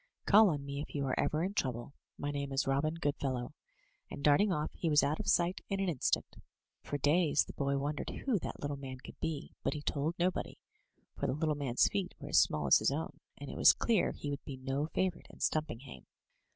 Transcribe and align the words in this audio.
Call 0.25 0.49
on 0.49 0.65
me 0.65 0.81
if 0.81 0.95
you 0.95 1.05
are 1.05 1.19
ever 1.19 1.43
in 1.43 1.53
trouble; 1.53 1.93
my 2.17 2.31
name 2.31 2.51
is 2.51 2.65
Robin 2.65 2.95
Goodfellow;" 2.95 3.53
and 4.09 4.23
darting 4.23 4.51
off, 4.51 4.71
he 4.73 4.89
was 4.89 5.03
out 5.03 5.19
of 5.19 5.27
sight 5.27 5.61
in 5.69 5.79
an 5.79 5.85
15 5.85 5.85
MY 5.85 5.85
BOOK 5.85 5.89
HOUSE 5.89 5.95
instant. 5.95 6.43
For 6.81 6.97
days 6.97 7.45
the 7.45 7.53
boy 7.53 7.77
wondered 7.77 8.09
who 8.09 8.39
that 8.39 8.59
little 8.59 8.77
man 8.77 8.97
could 9.01 9.19
be, 9.19 9.53
but 9.61 9.75
he 9.75 9.83
told 9.83 10.15
nobody, 10.17 10.57
for 11.15 11.27
the 11.27 11.33
little 11.35 11.53
man's 11.53 11.87
feet 11.87 12.15
were 12.19 12.29
as 12.29 12.39
small 12.39 12.65
as 12.65 12.79
his 12.79 12.89
own, 12.89 13.19
and 13.37 13.51
it 13.51 13.57
was 13.57 13.73
clear 13.73 14.11
he 14.13 14.31
would 14.31 14.43
be 14.43 14.57
no 14.57 14.87
favorite 14.87 15.27
in 15.29 15.39
Stump 15.39 15.67
inghame. 15.67 16.07